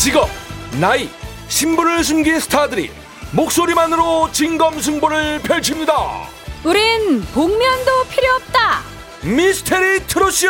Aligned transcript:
직업, 0.00 0.30
나이, 0.80 1.10
신분을 1.48 2.02
숨긴 2.02 2.40
스타들이 2.40 2.90
목소리만으로 3.32 4.32
진검승부를 4.32 5.40
펼칩니다. 5.42 5.92
우린 6.64 7.22
복면도 7.34 8.04
필요 8.08 8.32
없다. 8.36 8.80
미스테리 9.20 10.06
트롯쇼 10.06 10.48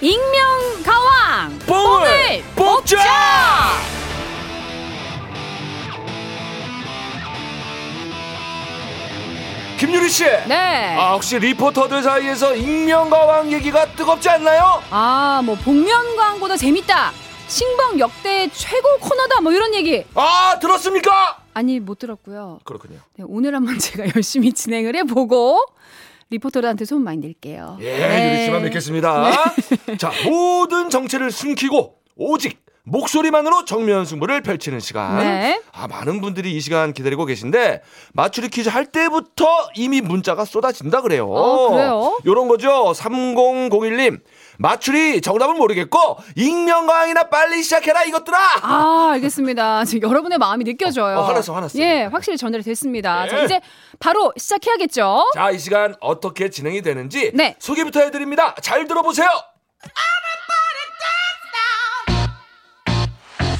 익명 0.00 0.82
가왕 0.82 1.58
뽕을 1.66 2.42
뽑자! 2.56 2.96
김유리 9.78 10.08
씨. 10.08 10.24
네. 10.46 10.96
아, 10.98 11.12
혹시 11.12 11.38
리포터들 11.38 12.02
사이에서 12.02 12.54
익명가왕 12.54 13.52
얘기가 13.52 13.84
뜨겁지 13.92 14.30
않나요? 14.30 14.82
아, 14.90 15.42
뭐 15.44 15.56
복면 15.56 16.16
광고도 16.16 16.56
재밌다. 16.56 17.12
신봉 17.48 17.98
역대 17.98 18.48
최고 18.52 18.98
코너다. 19.00 19.40
뭐 19.40 19.52
이런 19.52 19.74
얘기. 19.74 20.04
아, 20.14 20.58
들었습니까? 20.60 21.38
아니 21.54 21.80
못 21.80 21.98
들었고요. 21.98 22.60
그렇군요. 22.64 22.98
네, 23.16 23.24
오늘 23.26 23.54
한번 23.54 23.78
제가 23.80 24.04
열심히 24.14 24.52
진행을 24.52 24.94
해보고 24.96 25.58
리포터들한테 26.30 26.84
소문 26.84 27.04
많이 27.04 27.18
낼게요. 27.18 27.78
예, 27.80 27.98
네. 27.98 28.34
유리 28.34 28.44
씨만 28.44 28.62
뵙겠습니다. 28.64 29.32
자, 29.98 30.12
모든 30.26 30.90
정체를 30.90 31.30
숨기고 31.30 31.96
오직 32.16 32.60
목소리만으로 32.84 33.64
정면 33.64 34.04
승부를 34.04 34.42
펼치는 34.42 34.80
시간. 34.80 35.18
네. 35.18 35.60
아, 35.72 35.86
많은 35.88 36.20
분들이 36.20 36.54
이 36.54 36.60
시간 36.60 36.92
기다리고 36.92 37.24
계신데 37.24 37.82
맞추리 38.12 38.48
퀴즈 38.48 38.68
할 38.68 38.86
때부터 38.86 39.46
이미 39.74 40.00
문자가 40.00 40.44
쏟아진다 40.44 41.00
그래요. 41.02 41.26
어, 41.30 41.70
그래요? 41.70 42.18
요런 42.26 42.48
거죠. 42.48 42.92
3001님. 42.94 44.20
맞추리 44.58 45.20
정답은 45.20 45.56
모르겠고 45.56 46.18
익명강이나 46.36 47.28
빨리 47.30 47.62
시작해라 47.62 48.04
이것들아. 48.04 48.38
아, 48.62 49.10
알겠습니다. 49.14 49.84
지금 49.84 50.08
여러분의 50.10 50.38
마음이 50.38 50.64
느껴져요. 50.64 51.18
어, 51.18 51.22
화났어, 51.22 51.54
화났어. 51.54 51.78
예, 51.78 52.04
확실히 52.04 52.36
전달이 52.36 52.64
됐습니다. 52.64 53.22
네. 53.24 53.28
자, 53.30 53.38
이제 53.44 53.60
바로 54.00 54.32
시작해야겠죠? 54.36 55.30
자, 55.34 55.50
이 55.50 55.58
시간 55.58 55.94
어떻게 56.00 56.50
진행이 56.50 56.82
되는지 56.82 57.30
네. 57.34 57.56
소개부터 57.60 58.00
해드립니다. 58.00 58.54
잘 58.60 58.86
들어보세요. 58.86 59.28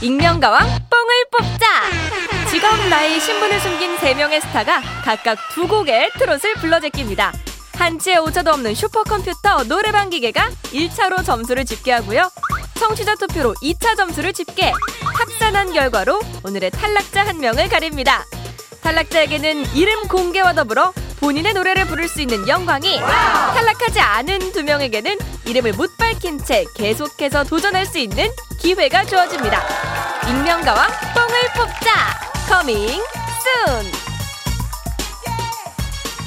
익명가왕 0.00 0.60
뽕을 0.64 1.24
뽑자 1.32 2.48
직업 2.50 2.76
나이 2.88 3.18
신분을 3.18 3.60
숨긴 3.60 3.96
세명의 3.98 4.40
스타가 4.40 4.80
각각 5.04 5.36
두 5.52 5.66
곡의 5.66 6.10
트롯을 6.18 6.54
불러 6.60 6.78
제낍니다 6.78 7.32
한치의 7.78 8.18
오차도 8.18 8.50
없는 8.50 8.74
슈퍼컴퓨터 8.74 9.64
노래방 9.64 10.10
기계가 10.10 10.50
1차로 10.64 11.24
점수를 11.24 11.64
집계하고요 11.64 12.30
청취자 12.78 13.14
투표로 13.14 13.54
2차 13.62 13.96
점수를 13.96 14.32
집계 14.32 14.72
합산한 15.02 15.72
결과로 15.72 16.20
오늘의 16.44 16.70
탈락자 16.72 17.26
한 17.26 17.38
명을 17.38 17.68
가립니다 17.68 18.24
탈락자에게는 18.82 19.74
이름 19.74 20.08
공개와 20.08 20.54
더불어 20.54 20.92
본인의 21.20 21.54
노래를 21.54 21.86
부를 21.86 22.08
수 22.08 22.20
있는 22.20 22.46
영광이 22.46 23.00
탈락하지 23.00 24.00
않은 24.00 24.52
두 24.52 24.62
명에게는 24.62 25.18
이름을 25.46 25.72
못 25.72 25.96
밝힌 25.96 26.42
채 26.42 26.64
계속해서 26.74 27.44
도전할 27.44 27.86
수 27.86 27.98
있는 27.98 28.28
기회가 28.60 29.04
주어집니다. 29.04 29.62
익명가왕 30.28 30.86
뽕을 31.14 31.40
뽑자. 31.56 31.90
Coming 32.48 32.88
soon. 32.88 34.07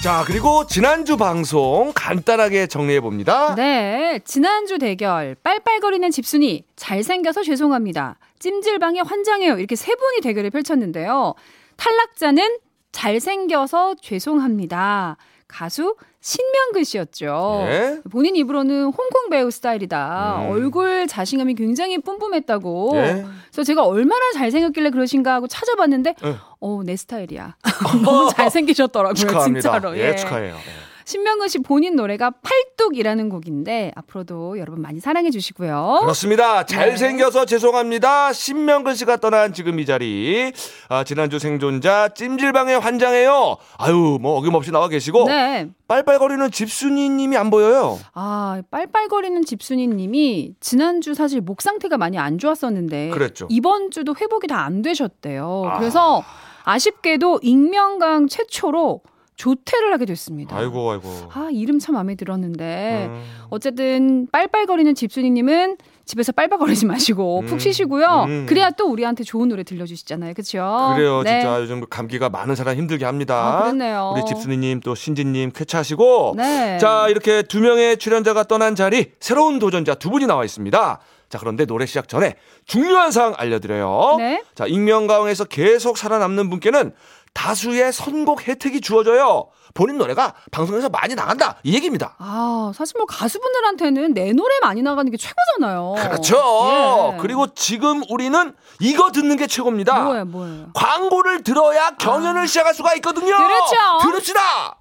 자, 0.01 0.23
그리고 0.25 0.65
지난주 0.65 1.15
방송 1.15 1.91
간단하게 1.93 2.65
정리해 2.65 2.99
봅니다. 3.01 3.53
네, 3.53 4.19
지난주 4.25 4.79
대결 4.79 5.35
빨빨거리는 5.43 6.09
집순이 6.09 6.65
잘생겨서 6.75 7.43
죄송합니다. 7.43 8.17
찜질방에 8.39 9.01
환장해요. 9.01 9.59
이렇게 9.59 9.75
세 9.75 9.93
분이 9.93 10.21
대결을 10.21 10.49
펼쳤는데요. 10.49 11.35
탈락자는 11.77 12.57
잘생겨서 12.91 13.93
죄송합니다. 14.01 15.17
가수 15.47 15.95
신명근 16.21 16.83
씨였죠. 16.83 17.63
예. 17.67 17.99
본인 18.11 18.35
입으로는 18.35 18.85
홍콩 18.85 19.29
배우 19.31 19.49
스타일이다. 19.49 20.43
음. 20.45 20.51
얼굴 20.51 21.07
자신감이 21.07 21.55
굉장히 21.55 21.97
뿜뿜했다고. 21.97 22.91
예. 22.95 23.25
그래서 23.51 23.63
제가 23.63 23.83
얼마나 23.85 24.21
잘생겼길래 24.35 24.91
그러신가 24.91 25.33
하고 25.33 25.47
찾아봤는데, 25.47 26.15
예. 26.23 26.35
어, 26.59 26.81
내 26.85 26.95
스타일이야. 26.95 27.55
너무 28.05 28.29
잘생기셨더라고요. 28.35 29.15
축하합니다. 29.15 29.61
진짜로. 29.61 29.97
예, 29.97 30.15
축하해요. 30.15 30.55
예. 30.55 30.90
신명근 31.11 31.49
씨 31.49 31.59
본인 31.59 31.97
노래가 31.97 32.31
팔뚝이라는 32.41 33.27
곡인데 33.27 33.91
앞으로도 33.95 34.57
여러분 34.59 34.81
많이 34.81 35.01
사랑해 35.01 35.29
주시고요. 35.29 35.97
그렇습니다. 36.03 36.65
잘생겨서 36.65 37.43
죄송합니다. 37.43 38.31
신명근 38.31 38.95
씨가 38.95 39.17
떠난 39.17 39.51
지금 39.51 39.77
이 39.81 39.85
자리. 39.85 40.53
아, 40.87 41.03
지난주 41.03 41.37
생존자 41.37 42.07
찜질방에 42.13 42.75
환장해요. 42.75 43.57
아유, 43.77 44.19
뭐 44.21 44.37
어김없이 44.37 44.71
나와 44.71 44.87
계시고 44.87 45.25
네. 45.27 45.67
빨빨거리는 45.89 46.49
집순이 46.49 47.09
님이 47.09 47.35
안 47.35 47.49
보여요. 47.49 47.99
아, 48.13 48.61
빨빨거리는 48.71 49.43
집순이 49.43 49.87
님이 49.87 50.53
지난주 50.61 51.13
사실 51.13 51.41
목 51.41 51.61
상태가 51.61 51.97
많이 51.97 52.17
안 52.17 52.37
좋았었는데 52.37 53.09
그랬죠. 53.09 53.47
이번 53.49 53.91
주도 53.91 54.15
회복이 54.15 54.47
다 54.47 54.61
안 54.61 54.81
되셨대요. 54.83 55.63
아. 55.65 55.79
그래서 55.79 56.23
아쉽게도 56.63 57.39
익명강 57.41 58.27
최초로 58.27 59.01
조퇴를 59.41 59.91
하게 59.91 60.05
됐습니다. 60.05 60.55
아이고, 60.55 60.91
아이고. 60.91 61.09
아, 61.33 61.49
이름 61.51 61.79
참 61.79 61.95
마음에 61.95 62.13
들었는데 62.13 63.07
음. 63.09 63.23
어쨌든 63.49 64.27
빨빨거리는 64.31 64.93
집순이님은 64.93 65.77
집에서 66.05 66.31
빨빨거리지 66.31 66.85
마시고 66.85 67.39
음. 67.39 67.45
푹 67.47 67.59
쉬시고요. 67.59 68.25
음. 68.27 68.45
그래야 68.47 68.69
또 68.69 68.91
우리한테 68.91 69.23
좋은 69.23 69.49
노래 69.49 69.63
들려주시잖아요, 69.63 70.35
그렇죠? 70.35 70.93
그래요, 70.95 71.23
진짜 71.25 71.59
요즘 71.59 71.83
감기가 71.89 72.29
많은 72.29 72.53
사람 72.53 72.77
힘들게 72.77 73.03
합니다. 73.05 73.57
아, 73.57 73.61
그렇네요. 73.63 74.13
우리 74.15 74.23
집순이님 74.25 74.81
또 74.81 74.93
신진님 74.93 75.53
쾌차하시고. 75.55 76.35
네. 76.37 76.77
자, 76.77 77.07
이렇게 77.09 77.41
두 77.41 77.61
명의 77.61 77.97
출연자가 77.97 78.43
떠난 78.43 78.75
자리 78.75 79.13
새로운 79.19 79.57
도전자 79.57 79.95
두 79.95 80.11
분이 80.11 80.27
나와 80.27 80.45
있습니다. 80.45 80.99
자, 81.29 81.39
그런데 81.39 81.65
노래 81.65 81.85
시작 81.85 82.09
전에 82.09 82.35
중요한 82.65 83.09
사항 83.09 83.33
알려드려요. 83.37 84.17
네. 84.19 84.43
자, 84.53 84.67
익명가왕에서 84.67 85.45
계속 85.45 85.97
살아남는 85.97 86.49
분께는 86.49 86.91
다수의 87.33 87.93
선곡 87.93 88.47
혜택이 88.47 88.81
주어져요. 88.81 89.47
본인 89.73 89.97
노래가 89.97 90.33
방송에서 90.51 90.89
많이 90.89 91.15
나간다. 91.15 91.55
이 91.63 91.73
얘기입니다. 91.73 92.15
아, 92.19 92.71
사실 92.75 92.95
뭐 92.97 93.05
가수분들한테는 93.05 94.13
내 94.13 94.33
노래 94.33 94.59
많이 94.61 94.81
나가는 94.81 95.09
게 95.09 95.17
최고잖아요. 95.17 95.95
그렇죠. 95.97 97.13
예. 97.13 97.17
그리고 97.21 97.47
지금 97.53 98.03
우리는 98.09 98.53
이거 98.79 99.11
듣는 99.11 99.37
게 99.37 99.47
최고입니다. 99.47 99.99
뭐예요, 100.03 100.25
뭐예요? 100.25 100.65
광고를 100.73 101.43
들어야 101.43 101.91
경연을 101.91 102.47
시작할 102.47 102.73
수가 102.73 102.95
있거든요. 102.95 103.35
그렇죠. 103.37 103.75
들읍시다. 104.03 104.80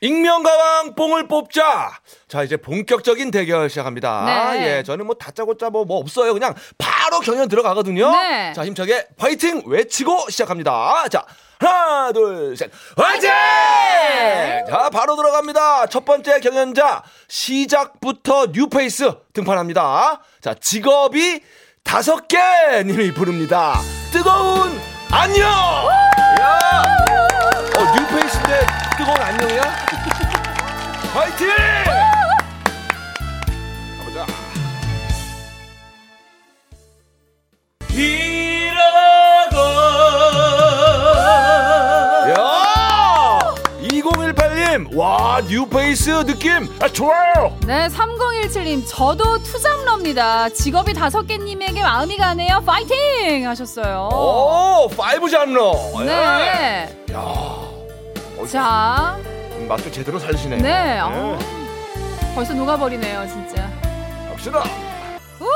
익명가왕 0.00 0.94
뽕을 0.94 1.28
뽑자. 1.28 1.92
자 2.26 2.42
이제 2.42 2.56
본격적인 2.56 3.30
대결 3.30 3.68
시작합니다. 3.68 4.52
네. 4.54 4.78
예, 4.78 4.82
저는 4.82 5.06
뭐 5.06 5.14
다짜고짜 5.14 5.68
뭐, 5.70 5.84
뭐 5.84 5.98
없어요. 5.98 6.32
그냥 6.32 6.54
바로 6.78 7.20
경연 7.20 7.48
들어가거든요. 7.48 8.10
네. 8.10 8.52
자 8.54 8.64
힘차게 8.64 9.08
화이팅 9.18 9.62
외치고 9.66 10.30
시작합니다. 10.30 11.06
자 11.10 11.24
하나 11.58 12.10
둘셋 12.12 12.70
화이팅! 12.96 13.28
자 14.70 14.88
바로 14.90 15.16
들어갑니다. 15.16 15.86
첫 15.88 16.06
번째 16.06 16.40
경연자 16.40 17.02
시작부터 17.28 18.46
new 18.52 18.78
face 18.78 19.12
등판합니다. 19.34 20.22
자 20.40 20.54
직업이 20.54 21.42
다섯 21.84 22.26
개 22.26 22.38
님이 22.86 23.12
부릅니다. 23.12 23.74
뜨거운 24.10 24.80
안녕. 25.10 25.42
야. 26.40 26.84
어 27.76 27.82
new 27.94 28.14
face인데 28.14 28.66
뜨거운 28.96 29.16
안녕이야? 29.20 29.89
화이팅! 31.12 31.48
가보자. 33.98 34.26
야! 42.30 43.54
2018님, 43.82 44.94
와, 44.96 45.40
new 45.48 45.81
face 45.81 46.24
느낌, 46.26 46.68
아, 46.80 46.88
좋아요! 46.88 47.56
네, 47.66 47.88
3017님, 47.88 48.84
저도 48.86 49.38
two 49.42 49.62
job러입니다. 49.62 50.48
직업이 50.50 50.92
다섯 50.92 51.22
개님에게 51.26 51.82
마음이 51.82 52.16
가네요. 52.16 52.62
파이팅! 52.64 53.46
하셨어요. 53.48 54.08
오, 54.12 54.88
five 54.96 55.28
장르! 55.30 55.58
네. 56.04 56.96
야. 57.12 57.70
자, 58.50 59.18
맛도 59.70 59.88
제대로 59.88 60.18
살리시네. 60.18 60.56
네. 60.56 60.98
아, 61.00 61.38
벌써 62.34 62.52
녹아버리네요, 62.54 63.24
진짜. 63.28 63.70
갑시다. 64.28 64.58
요! 64.58 64.64
오! 65.38 65.46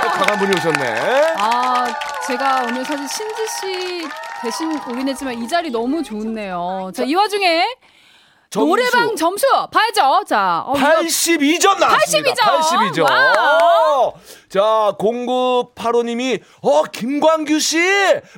강한 0.00 0.38
분이 0.38 0.56
오셨네. 0.56 1.34
아, 1.36 1.84
제가 2.26 2.62
오늘 2.66 2.82
사실 2.86 3.06
신지 3.06 3.46
씨 3.46 4.08
대신 4.40 4.80
오긴 4.88 5.06
했지만 5.08 5.34
이 5.34 5.46
자리 5.46 5.70
너무 5.70 6.02
좋네요. 6.02 6.90
자, 6.94 7.04
이 7.04 7.14
와중에 7.14 7.66
점수 8.48 8.66
노래방 8.66 9.14
점수 9.14 9.44
봐야죠. 9.70 10.24
자, 10.26 10.64
어, 10.66 10.74
이거 10.74 10.86
82점 10.88 11.78
나왔습니다. 11.78 12.46
82 12.46 12.92
점. 12.94 13.04
82점. 13.04 13.10
Wow. 13.10 14.14
자, 14.48 14.60
0985님이 14.98 16.40
어, 16.62 16.84
김광규 16.84 17.60
씨 17.60 17.76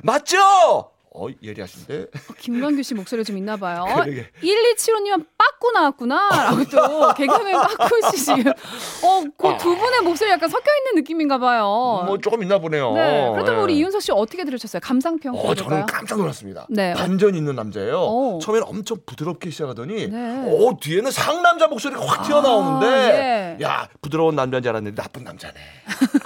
맞죠? 0.03 0.91
어, 1.11 1.27
예리하신데. 1.41 2.05
김광규 2.39 2.83
씨 2.83 2.93
목소리가 2.93 3.25
좀 3.25 3.37
있나 3.37 3.57
봐요. 3.57 3.83
그러게. 3.95 4.27
1275님은 4.43 5.25
빠꾸 5.37 5.71
나왔구나. 5.71 6.29
라고 6.29 6.63
또 6.65 7.13
개그맨 7.17 7.53
빠꾸 7.55 8.11
씨 8.11 8.25
지금. 8.25 8.51
어, 8.51 9.23
그두 9.37 9.75
분의 9.75 10.01
목소리 10.03 10.29
약간 10.29 10.47
섞여 10.49 10.65
있는 10.77 11.01
느낌인가 11.01 11.39
봐요. 11.39 12.03
뭐 12.05 12.17
조금 12.21 12.43
있나 12.43 12.59
보네요. 12.59 12.93
네. 12.93 13.29
그렇다면 13.31 13.59
예. 13.59 13.63
우리 13.63 13.77
이윤석 13.77 14.01
씨 14.03 14.11
어떻게 14.11 14.43
들으셨어요? 14.45 14.79
감상평 14.83 15.33
어, 15.35 15.55
저는? 15.55 15.85
깜짝 15.87 16.19
놀랐습니다. 16.19 16.67
네. 16.69 16.93
반전 16.93 17.33
있는 17.35 17.55
남자예요. 17.55 18.01
오. 18.01 18.39
처음에는 18.39 18.67
엄청 18.67 18.97
부드럽게 19.05 19.49
시작하더니, 19.49 20.09
네. 20.09 20.43
오, 20.47 20.77
뒤에는 20.77 21.09
상남자 21.09 21.67
목소리가 21.67 22.05
확 22.05 22.27
튀어나오는데, 22.27 23.57
예. 23.59 23.65
야, 23.65 23.87
부드러운 24.01 24.35
남자인 24.35 24.61
줄 24.61 24.69
알았는데 24.69 25.01
나쁜 25.01 25.23
남자네. 25.23 25.53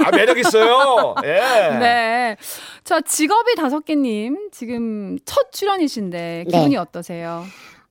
아, 0.05 0.11
매력 0.11 0.37
있어요. 0.37 1.15
예. 1.23 1.39
네. 1.79 2.37
자, 2.83 2.99
직업이 2.99 3.55
다섯 3.55 3.85
개님, 3.85 4.49
지금 4.51 4.72
첫 5.25 5.51
출연이신데, 5.51 6.45
기분이 6.45 6.69
네. 6.69 6.77
어떠세요? 6.77 7.43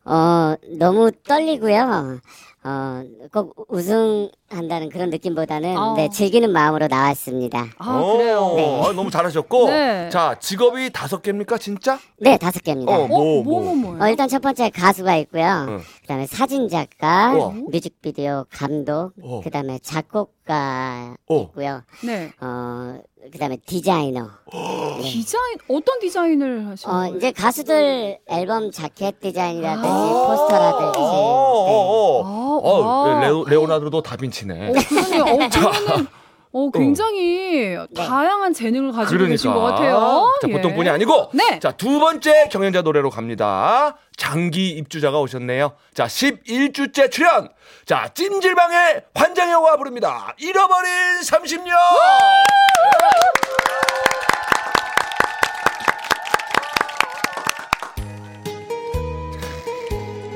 어, 0.05 0.55
너무 0.79 1.11
떨리고요. 1.27 2.21
어, 2.65 3.03
꼭 3.33 3.67
우승한다는 3.69 4.89
그런 4.91 5.11
느낌보다는 5.11 5.77
어. 5.77 5.95
네, 5.97 6.09
즐기는 6.09 6.49
마음으로 6.53 6.87
나왔습니다. 6.87 7.67
아, 7.77 7.99
오, 7.99 8.19
그래요. 8.19 8.53
네. 8.55 8.81
아, 8.83 8.93
너무 8.93 9.11
잘하셨고. 9.11 9.69
네. 9.69 10.09
자, 10.11 10.37
직업이 10.39 10.91
다섯 10.91 11.23
개입니까, 11.23 11.59
진짜? 11.59 11.99
네, 12.19 12.37
다섯 12.37 12.63
개입니다. 12.63 12.93
어, 12.93 13.03
어, 13.03 13.09
뭐, 13.09 13.43
뭐, 13.43 13.75
뭐. 13.75 13.75
뭐? 13.95 14.05
어, 14.05 14.09
일단 14.09 14.29
첫 14.29 14.41
번째 14.43 14.71
가수가 14.71 15.17
있고요. 15.17 15.67
응. 15.69 15.79
그 16.03 16.07
다음에 16.07 16.27
사진 16.27 16.69
작가, 16.69 17.33
우와. 17.33 17.49
뮤직비디오 17.73 18.47
감독, 18.51 19.13
어. 19.21 19.41
그다음에 19.43 19.81
작곡 19.83 20.35
가 20.45 21.15
어. 21.29 21.41
있고요. 21.43 21.83
네. 22.05 22.33
어, 22.41 22.99
그다음에 23.33 23.57
디자이너. 23.65 24.29
디자인, 25.03 25.59
어떤 25.69 26.01
디자인을 26.01 26.67
하시는 26.67 26.93
어, 26.95 26.99
거예요? 26.99 27.17
이제 27.17 27.31
가수들 27.31 28.19
앨범 28.29 28.73
자켓 28.73 29.21
디자인이라든지 29.21 29.89
아. 29.89 30.27
포스터라든지. 30.27 30.99
어, 30.99 32.23
네. 32.25 32.29
아, 32.29 32.59
어, 32.61 32.81
와. 32.81 33.21
레오, 33.21 33.45
레오나르도 33.45 34.03
다빈치네. 34.03 34.73
그러네요. 34.73 35.23
어, 35.23 35.49
그러면은, 35.49 36.07
어, 36.55 36.71
굉장히 36.71 37.77
다양한 37.97 38.53
재능을 38.53 38.93
가지고 38.93 39.27
계신 39.27 39.53
것 39.53 39.61
같아요. 39.61 40.31
자, 40.43 40.49
예. 40.49 40.53
보통 40.53 40.75
분이 40.75 40.89
아니고. 40.89 41.31
네. 41.33 41.59
자, 41.61 41.73
두 41.73 41.99
번째 41.99 42.49
경연자 42.51 42.83
노래로 42.83 43.09
갑니다. 43.09 43.97
장기 44.17 44.71
입주자가 44.71 45.19
오셨네요. 45.21 45.73
자, 45.95 46.07
11주째 46.07 47.11
출연. 47.11 47.49
자, 47.87 48.11
찜질방의 48.13 49.05
환장여가 49.15 49.77
부릅니다. 49.79 50.35
잃어버린 50.39 50.91
30년! 51.23 51.73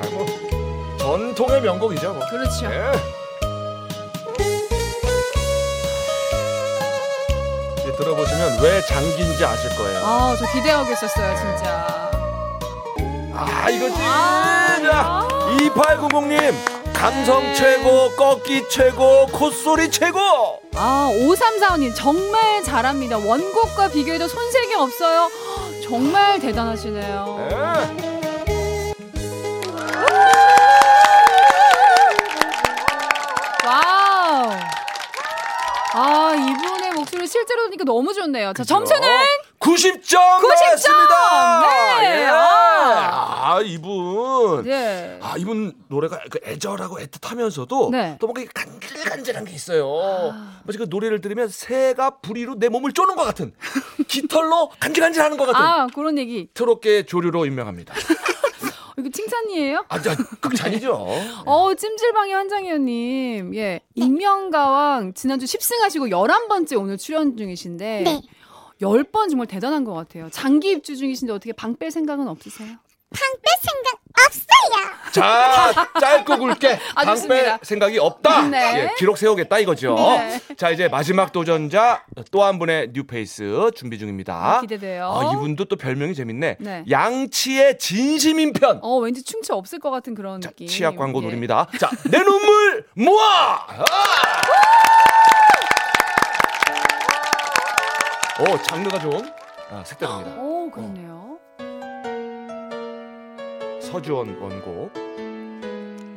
아, 0.01 0.11
뭐, 0.13 0.27
전통의 0.99 1.61
명곡이죠. 1.61 2.15
뭐. 2.15 2.23
그렇죠. 2.31 2.67
예. 2.67 3.16
들어보시면 7.97 8.61
왜 8.63 8.81
장기인지 8.83 9.45
아실 9.45 9.71
거예요. 9.77 10.01
아, 10.05 10.37
저 10.39 10.47
기대하고 10.53 10.93
있었어요, 10.93 11.37
진짜. 11.37 12.11
아 13.35 13.71
이거지. 13.71 13.95
아, 13.99 14.79
자, 14.83 15.29
2890님 15.59 16.55
감성 16.95 17.55
최고, 17.55 18.11
꺾기 18.17 18.69
최고, 18.71 19.27
콧소리 19.27 19.91
최고. 19.91 20.19
아, 20.75 21.11
5345님, 21.13 21.95
정말 21.95 22.63
잘합니다. 22.63 23.19
원곡과 23.19 23.89
비교해도 23.89 24.27
손색이 24.29 24.75
없어요. 24.75 25.31
정말 25.85 26.39
대단하시네요. 26.41 27.49
예. 27.51 28.06
들으니까 37.57 37.85
너무 37.85 38.13
좋네요. 38.15 38.53
자, 38.53 38.65
점수는 38.65 39.09
90점 39.59 40.17
90점! 40.41 40.49
나왔습니다. 40.49 41.61
네. 42.01 42.21
예. 42.23 42.27
아. 42.27 43.55
아 43.57 43.61
이분. 43.63 44.65
네. 44.65 45.19
아 45.23 45.35
이분 45.39 45.73
노래가 45.89 46.21
그 46.31 46.39
애절하고 46.45 46.99
애틋하면서도 47.01 47.91
네. 47.91 48.13
아. 48.13 48.17
또 48.21 48.27
뭔가 48.27 48.43
간질간질한 48.55 49.45
게 49.45 49.53
있어요. 49.53 50.35
마치 50.65 50.79
그 50.79 50.87
노래를 50.89 51.21
들으면 51.21 51.49
새가 51.49 52.19
부리로 52.21 52.57
내 52.59 52.69
몸을 52.69 52.93
쪼는 52.93 53.17
것 53.17 53.25
같은 53.25 53.53
깃털로 54.09 54.71
간질간질하는 54.81 55.37
것 55.37 55.47
같은 55.47 55.61
아, 55.61 55.87
그런 55.95 56.19
얘기. 56.19 56.49
트롯계 56.55 57.05
조류로 57.07 57.47
유명합니다. 57.47 57.95
이거 58.99 59.09
칭찬이에요? 59.11 59.85
아, 59.89 60.01
자, 60.01 60.17
극찬이죠. 60.41 60.93
어, 61.47 61.75
찜질방의 61.75 62.33
한장희원님. 62.35 63.55
예. 63.55 63.81
익명가왕 63.95 65.13
지난주 65.15 65.45
10승 65.47 65.81
하시고 65.81 66.07
11번째 66.07 66.81
오늘 66.81 66.97
출연 66.97 67.37
중이신데. 67.37 68.03
네. 68.03 68.23
10번 68.81 69.29
정말 69.31 69.47
대단한 69.47 69.85
것 69.85 69.93
같아요. 69.95 70.29
장기 70.31 70.71
입주 70.71 70.97
중이신데 70.97 71.33
어떻게 71.33 71.53
방 71.53 71.77
뺄 71.77 71.91
생각은 71.91 72.29
없으세요? 72.29 72.77
자, 75.13 75.73
짧고 75.99 76.37
굵게 76.39 76.79
아, 76.95 77.05
좋습니다. 77.07 77.45
방빼 77.53 77.59
생각이 77.65 77.99
없다. 77.99 78.49
네. 78.49 78.75
예, 78.79 78.91
기록 78.99 79.17
세우겠다 79.17 79.59
이거죠. 79.61 79.95
네. 79.95 80.41
자, 80.59 80.69
이제 80.71 80.89
마지막 80.89 81.33
도전자 81.33 82.05
또 82.31 82.43
한 82.47 82.59
분의 82.59 82.91
뉴페이스 82.93 83.71
준비 83.75 83.99
중입니다. 83.99 84.35
아, 84.35 84.61
기대돼요. 84.61 85.07
아, 85.11 85.33
이분도 85.33 85.65
또 85.67 85.77
별명이 85.77 86.15
재밌네. 86.15 86.57
네. 86.61 86.85
양치의 86.91 87.79
진심인 87.79 88.53
편. 88.53 88.79
어, 88.83 88.99
왠지 88.99 89.23
충치 89.25 89.53
없을 89.53 89.79
것 89.81 89.91
같은 89.91 90.15
그런 90.15 90.41
자, 90.43 90.51
느낌. 90.51 90.67
치약 90.67 90.97
광고 90.97 91.21
예. 91.21 91.25
노립니다. 91.25 91.67
자, 91.81 91.89
내 92.11 92.19
눈물 92.19 92.85
모아! 92.95 93.67
아! 93.69 93.85
오, 98.53 98.63
장르가 98.63 98.99
좀 98.99 99.13
아, 99.71 99.83
색다릅니다. 99.85 100.37
오, 100.41 100.71
그렇네요. 100.71 101.26
서주원 103.97 104.37
원곡. 104.39 104.93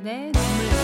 네, 0.03 0.31
눈물과 0.33 0.79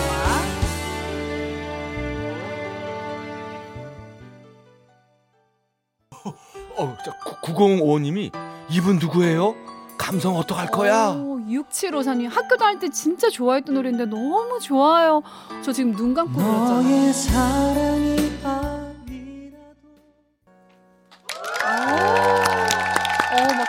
어, 6.78 6.96
자, 7.04 7.12
9055님이 7.42 8.32
이분 8.70 8.98
누구예요? 8.98 9.54
감성 9.98 10.36
어떡할 10.36 10.68
거야? 10.68 11.08
오, 11.10 11.38
6754님 11.40 12.30
학교 12.30 12.56
다닐 12.56 12.78
때 12.78 12.88
진짜 12.88 13.28
좋아했던 13.28 13.74
노래인데 13.74 14.06
너무 14.06 14.58
좋아요. 14.58 15.22
저 15.62 15.72
지금 15.72 15.94
눈 15.94 16.14
감고 16.14 16.32
불렀잖아요. 16.32 17.12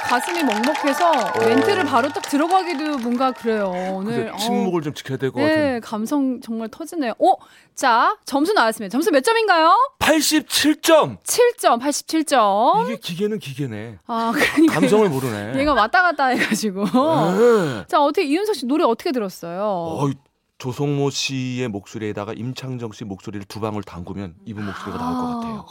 가슴이 0.07 0.43
먹먹해서 0.43 1.11
멘트를 1.39 1.85
바로 1.85 2.09
딱 2.09 2.21
들어가기도 2.21 2.97
뭔가 2.99 3.31
그래요. 3.31 3.71
오늘 3.93 4.31
침묵을 4.37 4.81
좀 4.81 4.93
지켜야 4.93 5.17
될 5.17 5.31
것 5.31 5.41
같은. 5.41 5.55
네, 5.55 5.79
감성 5.81 6.39
정말 6.41 6.69
터지네요. 6.69 7.13
오, 7.19 7.37
자, 7.75 8.17
점수 8.25 8.53
나왔습니다. 8.53 8.91
점수 8.91 9.11
몇 9.11 9.21
점인가요? 9.23 9.75
87점. 9.99 11.17
7점, 11.23 11.81
87점. 11.81 12.85
이게 12.85 12.97
기계는 12.97 13.39
기계네. 13.39 13.99
아, 14.07 14.31
그러니까 14.55 14.73
감성을 14.79 15.09
모르네. 15.09 15.59
얘가 15.59 15.73
왔다 15.73 16.01
갔다 16.01 16.27
해 16.27 16.37
가지고. 16.37 16.85
네. 16.85 17.85
자, 17.87 18.01
어떻게 18.01 18.25
이윤석 18.25 18.55
씨 18.55 18.65
노래 18.65 18.83
어떻게 18.85 19.11
들었어요? 19.11 19.61
어, 19.63 20.09
조성모 20.57 21.09
씨의 21.11 21.67
목소리에다가 21.67 22.33
임창정 22.33 22.91
씨 22.93 23.03
목소리를 23.03 23.45
두 23.45 23.59
방울 23.59 23.83
담그면 23.83 24.35
이분 24.45 24.65
목소리가 24.65 24.97
나올 24.97 25.13
것 25.15 25.35
같아요. 25.39 25.65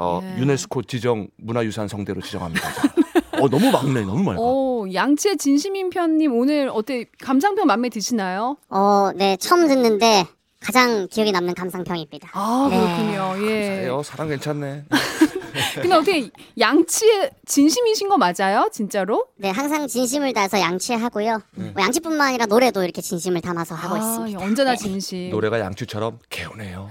어, 0.00 0.20
예. 0.22 0.38
유네스코 0.40 0.82
지정 0.84 1.26
문화유산 1.38 1.88
성대로 1.88 2.20
지정합니다. 2.22 2.68
저. 3.38 3.44
어, 3.44 3.48
너무 3.48 3.70
막네, 3.70 4.02
너무 4.02 4.22
맑아. 4.22 4.38
오, 4.40 4.86
양치의 4.92 5.36
진심인 5.36 5.90
편님 5.90 6.34
오늘 6.34 6.70
어때 6.72 7.06
감상평 7.22 7.66
맘에 7.66 7.88
드시나요? 7.88 8.56
어, 8.68 9.10
네, 9.14 9.36
처음 9.36 9.66
듣는데 9.68 10.26
가장 10.60 11.06
기억에 11.08 11.30
남는 11.30 11.54
감상평입니다. 11.54 12.30
아 12.32 12.68
네. 12.70 12.76
그렇군요. 12.78 13.46
예. 13.48 13.76
그래요, 13.76 14.02
사랑 14.02 14.28
괜찮네. 14.28 14.84
근데 15.74 15.94
어떻게 15.94 16.30
양치에 16.58 17.30
진심이신 17.46 18.08
거 18.08 18.16
맞아요? 18.18 18.68
진짜로? 18.72 19.26
네, 19.36 19.50
항상 19.50 19.86
진심을 19.88 20.32
다해서 20.32 20.60
양치하고요. 20.60 21.40
뭐 21.54 21.72
양치뿐만 21.82 22.28
아니라 22.28 22.46
노래도 22.46 22.82
이렇게 22.84 23.00
진심을 23.00 23.40
담아서 23.40 23.74
하고 23.74 23.94
아, 23.94 23.98
있습니다. 23.98 24.40
언제나 24.44 24.72
네. 24.72 24.76
진심. 24.76 25.30
노래가 25.30 25.58
양치처럼 25.60 26.18
개운해요. 26.30 26.88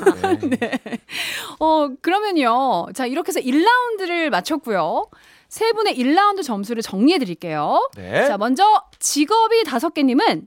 네. 0.60 0.80
어, 1.60 1.88
그러면요. 2.02 2.86
자, 2.94 3.06
이렇게 3.06 3.28
해서 3.28 3.40
1라운드를 3.40 4.30
마쳤고요. 4.30 5.06
세 5.50 5.72
분의 5.72 5.98
1라운드 5.98 6.44
점수를 6.44 6.80
정리해 6.80 7.18
드릴게요. 7.18 7.90
네. 7.96 8.24
자, 8.26 8.38
먼저 8.38 8.84
직업이 9.00 9.64
다섯 9.64 9.92
개님은 9.92 10.46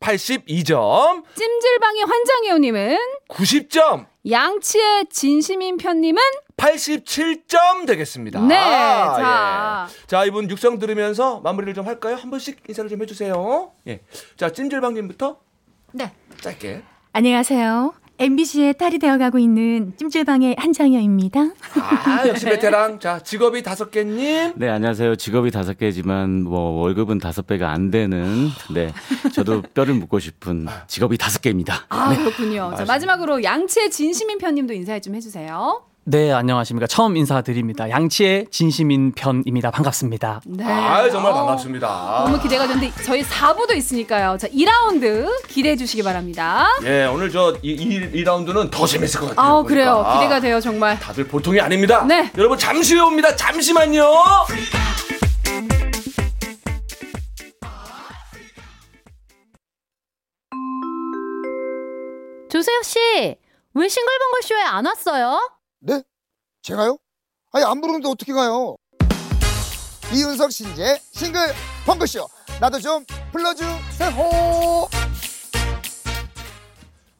82점, 0.00 1.22
찜질방의 1.36 2.02
환장혜호님은 2.04 2.98
90점, 3.28 4.06
양치의 4.28 5.06
진심인 5.10 5.76
편님은 5.76 6.20
87점 6.56 7.86
되겠습니다. 7.86 8.40
네, 8.40 8.56
아, 8.56 9.14
자. 9.14 9.88
예. 9.88 10.06
자, 10.06 10.24
이분 10.24 10.50
육성 10.50 10.80
들으면서 10.80 11.40
마무리를 11.40 11.72
좀 11.74 11.86
할까요? 11.86 12.16
한 12.16 12.30
번씩 12.30 12.62
인사를 12.68 12.90
좀 12.90 13.00
해주세요. 13.02 13.72
예. 13.86 14.00
자, 14.36 14.50
찜질방님부터 14.50 15.38
네. 15.92 16.12
짧게. 16.40 16.82
안녕하세요. 17.12 17.99
MBC의 18.20 18.74
딸이 18.74 18.98
되어가고 18.98 19.38
있는 19.38 19.94
찜질방의 19.96 20.56
한장여입니다. 20.58 21.40
아, 21.40 22.22
역시 22.28 22.44
베테랑. 22.44 23.00
자, 23.00 23.18
직업이 23.20 23.62
다섯 23.62 23.90
개님. 23.90 24.52
네, 24.56 24.68
안녕하세요. 24.68 25.16
직업이 25.16 25.50
다섯 25.50 25.78
개지만 25.78 26.42
뭐 26.42 26.82
월급은 26.82 27.16
다섯 27.16 27.46
배가 27.46 27.70
안 27.70 27.90
되는 27.90 28.48
네, 28.74 28.92
저도 29.32 29.62
뼈를 29.62 29.94
묻고 29.94 30.18
싶은 30.18 30.66
직업이 30.86 31.16
다섯 31.16 31.40
개입니다. 31.40 31.86
아, 31.88 32.14
그렇군요. 32.14 32.74
자, 32.76 32.84
마지막으로 32.84 33.42
양치의 33.42 33.90
진심인 33.90 34.36
편님도 34.36 34.74
인사해 34.74 35.00
좀 35.00 35.14
해주세요. 35.14 35.82
네, 36.10 36.32
안녕하십니까. 36.32 36.88
처음 36.88 37.16
인사드립니다. 37.16 37.88
양치의 37.88 38.46
진심인 38.50 39.12
편입니다. 39.12 39.70
반갑습니다. 39.70 40.40
네. 40.44 40.64
아, 40.64 41.08
정말 41.08 41.30
어, 41.30 41.36
반갑습니다. 41.36 42.24
너무 42.26 42.40
기대가 42.42 42.66
되는데 42.66 42.90
저희 43.04 43.22
4부도 43.22 43.76
있으니까요. 43.76 44.36
자, 44.36 44.48
2라운드 44.48 45.46
기대해 45.46 45.76
주시기 45.76 46.02
바랍니다. 46.02 46.66
예, 46.82 47.04
오늘 47.04 47.30
저 47.30 47.54
이, 47.62 47.70
이, 47.70 48.10
이 48.12 48.24
라운드는 48.24 48.70
더 48.70 48.86
재밌을 48.86 49.20
것 49.20 49.28
같아요. 49.28 49.46
아우, 49.54 49.62
그래요. 49.64 50.04
기대가 50.14 50.40
돼요, 50.40 50.58
정말. 50.60 50.98
다들 50.98 51.28
보통이 51.28 51.60
아닙니다. 51.60 52.04
네. 52.04 52.28
여러분 52.36 52.58
잠시 52.58 52.94
후에 52.94 53.02
옵니다. 53.02 53.36
잠시만요. 53.36 54.02
조세혁 62.50 62.84
씨, 62.84 62.98
왜 63.74 63.88
싱글벙글 63.88 64.42
쇼에 64.42 64.60
안 64.62 64.84
왔어요? 64.86 65.59
네? 65.80 66.02
제가요? 66.62 66.98
아니 67.52 67.64
안 67.64 67.80
부르는데 67.80 68.08
어떻게 68.08 68.32
가요? 68.32 68.76
이윤석 70.12 70.52
신재 70.52 71.00
싱글 71.12 71.40
펑크쇼 71.86 72.28
나도 72.60 72.78
좀 72.80 73.04
불러주세요 73.32 74.88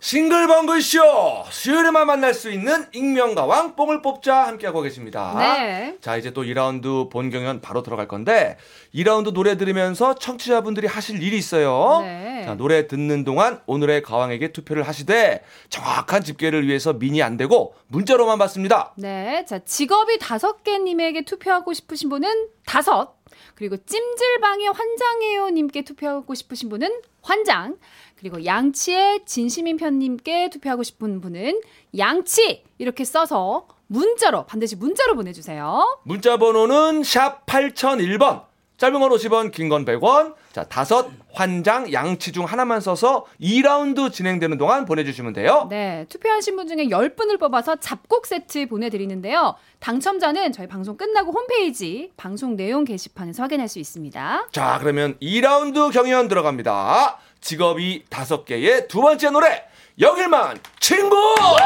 싱글벙글쇼 0.00 1.44
수요일에만 1.50 2.06
만날 2.06 2.32
수 2.32 2.50
있는 2.50 2.86
익명가왕 2.92 3.76
뽕을 3.76 4.00
뽑자 4.02 4.46
함께하고 4.46 4.80
계십니다. 4.80 5.34
네. 5.38 5.96
자 6.00 6.16
이제 6.16 6.32
또 6.32 6.42
2라운드 6.42 7.10
본 7.10 7.30
경연 7.30 7.60
바로 7.60 7.82
들어갈 7.82 8.08
건데 8.08 8.56
2라운드 8.94 9.32
노래 9.32 9.56
들으면서 9.56 10.14
청취자분들이 10.14 10.86
하실 10.86 11.22
일이 11.22 11.36
있어요. 11.36 12.00
네. 12.02 12.42
자 12.44 12.54
노래 12.54 12.86
듣는 12.86 13.24
동안 13.24 13.60
오늘의 13.66 14.02
가왕에게 14.02 14.52
투표를 14.52 14.82
하시되 14.82 15.42
정확한 15.68 16.22
집계를 16.22 16.66
위해서 16.66 16.94
미니 16.94 17.22
안 17.22 17.36
되고 17.36 17.74
문자로만 17.88 18.38
받습니다. 18.38 18.94
네. 18.96 19.44
자, 19.46 19.58
직업이 19.58 20.18
다섯 20.18 20.62
개님에게 20.62 21.22
투표하고 21.24 21.72
싶으신 21.72 22.08
분은 22.08 22.48
다섯. 22.66 23.14
그리고 23.54 23.76
찜질방의 23.76 24.68
환장해요 24.68 25.50
님께 25.50 25.82
투표하고 25.82 26.34
싶으신 26.34 26.68
분은 26.68 26.88
환장. 27.22 27.76
그리고 28.16 28.44
양치의 28.44 29.24
진심인 29.24 29.76
편님께 29.76 30.50
투표하고 30.50 30.82
싶은 30.82 31.20
분은 31.20 31.60
양치. 31.96 32.64
이렇게 32.78 33.04
써서 33.04 33.66
문자로, 33.86 34.46
반드시 34.46 34.76
문자로 34.76 35.16
보내주세요. 35.16 36.00
문자 36.04 36.36
번호는 36.36 37.02
샵 37.02 37.44
8001번. 37.46 38.49
짧은 38.80 38.98
건 38.98 39.10
50원, 39.10 39.52
긴 39.52 39.68
건 39.68 39.84
100원. 39.84 40.34
자, 40.52 40.64
다섯 40.64 41.10
환장 41.34 41.92
양치 41.92 42.32
중 42.32 42.46
하나만 42.46 42.80
써서 42.80 43.26
2라운드 43.38 44.10
진행되는 44.10 44.56
동안 44.56 44.86
보내주시면 44.86 45.34
돼요. 45.34 45.66
네. 45.68 46.06
투표하신 46.08 46.56
분 46.56 46.66
중에 46.66 46.86
10분을 46.86 47.38
뽑아서 47.38 47.76
잡곡 47.76 48.26
세트 48.26 48.68
보내드리는데요. 48.68 49.54
당첨자는 49.80 50.52
저희 50.52 50.66
방송 50.66 50.96
끝나고 50.96 51.30
홈페이지 51.30 52.10
방송 52.16 52.56
내용 52.56 52.84
게시판에서 52.84 53.42
확인할 53.42 53.68
수 53.68 53.78
있습니다. 53.78 54.46
자, 54.50 54.78
그러면 54.80 55.14
2라운드 55.20 55.92
경연 55.92 56.28
들어갑니다. 56.28 57.18
직업이 57.42 58.04
다섯 58.08 58.46
개의 58.46 58.88
두 58.88 59.02
번째 59.02 59.28
노래. 59.28 59.62
영일만 60.00 60.58
친구! 60.80 61.16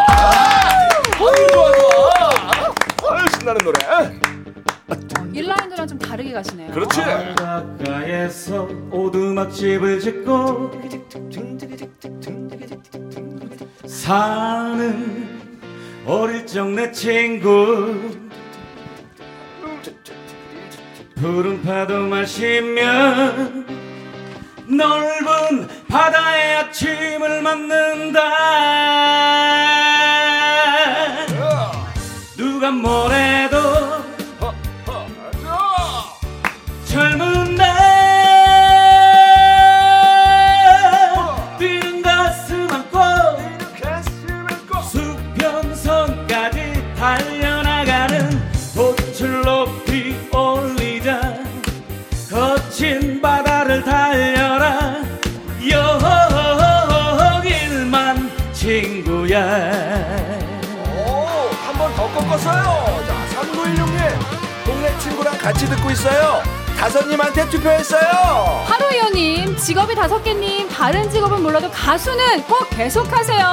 아유, 0.09 1.49
좋아, 1.52 1.73
좋아. 1.73 3.12
아유, 3.16 3.26
신나는 3.38 3.61
노래. 3.64 4.33
1라운드랑 5.34 5.88
좀 5.88 5.98
다르게 5.98 6.32
가시네요. 6.32 6.70
그렇지. 6.72 7.00
가까이에서 7.36 8.68
오두막집을 8.90 10.00
짓고 10.00 10.70
사는 13.86 15.40
어릴 16.06 16.46
적 16.46 16.68
내 16.68 16.90
친구 16.92 17.94
푸른 21.16 21.62
파도 21.62 22.00
마시며 22.00 22.82
넓은 24.66 25.68
바다의 25.88 26.56
아침을 26.56 27.42
맞는다 27.42 28.20
누가 32.36 32.70
뭐래도 32.70 33.63
직업이 69.64 69.94
다섯 69.94 70.23
개님, 70.23 70.68
다른 70.68 71.09
직업은 71.11 71.42
몰라도 71.42 71.71
가수는 71.71 72.42
꼭 72.42 72.68
계속하세요. 72.68 73.47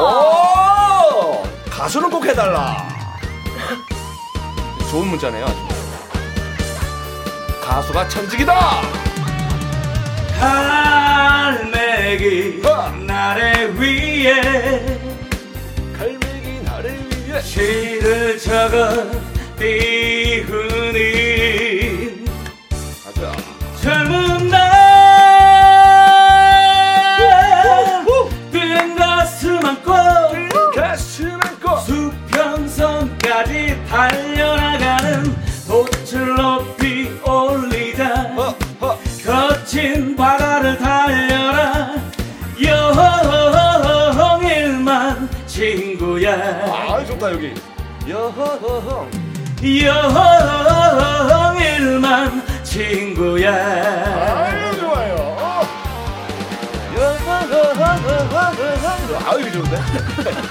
오! 0.00 1.42
가수는 1.70 2.08
꼭 2.08 2.24
해달라. 2.24 2.88
좋은 4.90 5.08
문자네요. 5.08 5.44
가수가 7.62 8.08
천직이다. 8.08 8.80
갈매기 11.50 12.62
나래 13.06 13.64
위에 13.76 14.98
갈매기 15.98 16.62
나를 16.64 16.98
위해 17.26 17.42
시를 17.42 18.38
적어 18.38 19.10
띄우니 19.58 21.04
가자. 23.04 23.36
젊은 23.82 24.27
달려나가는 33.88 35.34
돛을 35.66 36.34
높이 36.36 37.10
올리자 37.24 38.32
어, 38.36 38.54
어. 38.80 38.98
거친 39.24 40.14
바다를 40.16 40.76
달려라 40.78 41.94
영일만 44.18 45.28
친구야 45.46 46.34
아, 46.34 47.04
좋다 47.04 47.32
여기. 47.32 47.54
여허허허. 48.08 49.08
영일만 51.30 52.42
친구야 52.64 53.52
아유 53.54 54.80
좋아요. 54.80 55.66
여허허허허허. 56.96 58.36
아유 59.30 59.40
이게 59.40 59.50
좋은데. 59.52 59.76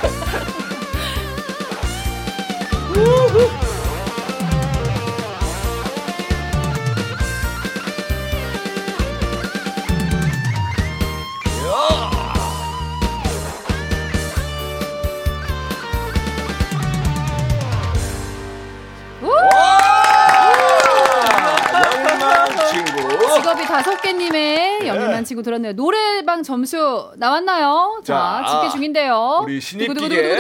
직업이 23.36 23.66
다섯 23.66 24.02
개님의 24.02 24.88
연민만 24.88 25.18
네. 25.18 25.24
친구 25.24 25.44
들었네요. 25.44 25.74
노래방 25.74 26.44
점수 26.44 27.12
나왔나요? 27.18 28.02
자, 28.04 28.44
자 28.46 28.46
집계 28.50 28.66
아, 28.66 28.70
중인데요. 28.70 29.40
우리 29.44 29.62
신입 29.62 29.94
기계 29.94 30.38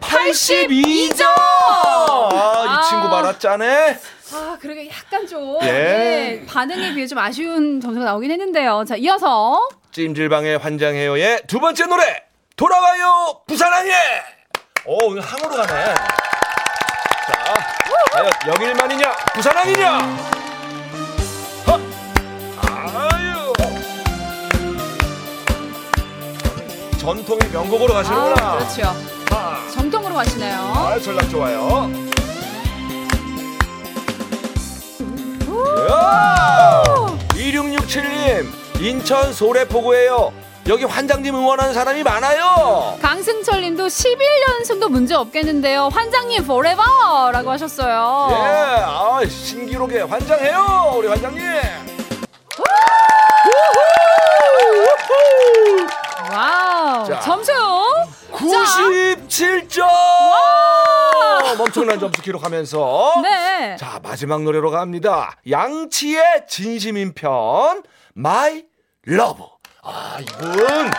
82점. 0.00 1.24
아, 2.32 2.64
이 2.84 2.88
친구 2.88 3.08
봐라 3.08 3.38
짜네. 3.38 3.98
아, 4.32 4.56
그러게 4.60 4.88
약간 4.88 5.26
좀 5.26 5.58
예. 5.62 5.66
네, 5.66 6.46
반응에 6.46 6.94
비해 6.94 7.06
좀 7.06 7.18
아쉬운 7.18 7.80
점수가 7.80 8.04
나오긴 8.04 8.30
했는데요. 8.30 8.84
자, 8.86 8.96
이어서 8.96 9.68
찜질방의 9.92 10.58
환장해요의 10.58 11.42
두 11.48 11.58
번째 11.58 11.86
노래 11.86 12.22
돌아와요 12.56 13.40
부산항에. 13.46 13.92
오 14.86 15.06
오늘 15.06 15.22
항으로 15.22 15.50
가네. 15.50 15.94
자, 15.94 17.54
과연 18.12 18.30
영일만이냐 18.46 19.12
부산항이냐? 19.34 19.98
헛. 21.66 21.80
아유. 22.68 23.52
전통의 26.98 27.50
명곡으로 27.50 27.94
가시는구나. 27.94 28.34
아, 28.46 28.58
그렇죠. 28.58 29.09
정통으로 29.72 30.14
가시네요. 30.14 30.56
아, 30.74 30.98
전략 30.98 31.28
좋아요. 31.30 31.90
2667님, 37.34 38.46
인천 38.80 39.32
소래포구예요. 39.32 40.32
여기 40.68 40.84
환장님 40.84 41.34
응원하는 41.34 41.74
사람이 41.74 42.02
많아요. 42.02 42.96
강승철 43.02 43.60
님도 43.62 43.86
11연승도 43.86 44.88
문제 44.88 45.14
없겠는데요. 45.14 45.88
환장님 45.92 46.44
forever! 46.44 47.32
라고 47.32 47.50
하셨어요. 47.50 48.28
예, 48.30 48.36
아, 48.84 49.20
신기록에 49.28 50.02
환장해요, 50.02 50.94
우리 50.96 51.08
환장님. 51.08 51.42
Wow. 56.32 57.06
자. 57.06 57.18
점수 57.20 57.52
97점! 58.32 59.82
엄청난 61.58 61.98
점수 61.98 62.22
기록하면서. 62.22 63.20
네. 63.22 63.76
자, 63.76 64.00
마지막 64.02 64.42
노래로 64.42 64.70
갑니다. 64.70 65.36
양치의 65.48 66.46
진심인 66.48 67.12
편, 67.14 67.82
My 68.16 68.64
Love. 69.08 69.44
아, 69.82 70.18
이분. 70.20 70.90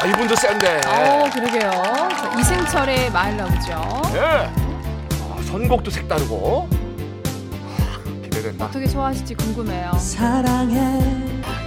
아, 0.00 0.06
이분도 0.06 0.34
센데. 0.36 0.80
어, 0.86 1.28
그러게요. 1.32 1.70
자, 1.70 2.34
이승철의 2.38 3.10
My 3.10 3.28
Love죠. 3.28 4.02
예. 4.14 4.20
아, 4.20 5.42
선곡도 5.46 5.90
색다르고. 5.90 6.68
아, 6.70 8.00
기대된다. 8.22 8.66
어떻게 8.66 8.86
좋아하실지 8.86 9.34
궁금해요. 9.34 9.90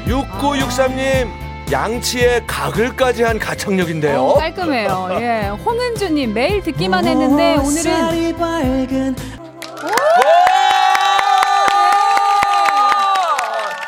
6963님, 0.07 1.29
양치의 1.71 2.45
가글까지 2.45 3.23
한 3.23 3.39
가창력인데요. 3.39 4.19
어, 4.21 4.37
깔끔해요. 4.37 5.09
예. 5.19 5.47
홍은주님 5.65 6.33
매일 6.33 6.61
듣기만 6.61 7.05
했는데 7.05 7.55
오늘은 7.55 8.35